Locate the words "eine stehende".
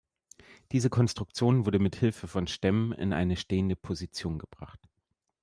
3.13-3.75